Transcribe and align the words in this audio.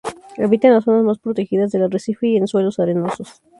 Habita 0.43 0.67
en 0.67 0.73
las 0.73 0.85
zonas 0.85 1.03
más 1.03 1.19
protegidas 1.19 1.71
del 1.71 1.83
arrecife 1.83 2.25
y 2.25 2.35
en 2.35 2.47
suelos 2.47 2.79
arenosos. 2.79 3.43